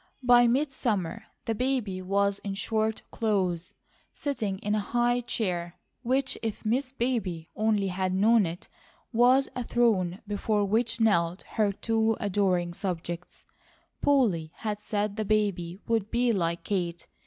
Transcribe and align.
By 0.23 0.47
midsummer 0.47 1.25
the 1.45 1.53
baby 1.53 2.01
was 2.01 2.39
in 2.39 2.55
short 2.55 3.03
clothes, 3.11 3.75
sitting 4.11 4.57
in 4.57 4.73
a 4.73 4.79
high 4.79 5.19
chair, 5.21 5.77
which 6.01 6.39
if 6.41 6.65
Miss 6.65 6.91
Baby 6.91 7.51
only 7.55 7.89
had 7.89 8.11
known 8.11 8.47
it, 8.47 8.67
was 9.13 9.47
a 9.55 9.63
throne 9.63 10.19
before 10.25 10.65
which 10.65 10.99
knelt 10.99 11.43
her 11.49 11.71
two 11.71 12.17
adoring 12.19 12.73
subjects. 12.73 13.45
Polly 14.01 14.49
had 14.55 14.79
said 14.79 15.17
the 15.17 15.23
baby 15.23 15.77
would 15.87 16.09
be 16.09 16.33
like 16.33 16.63
Kate. 16.63 17.05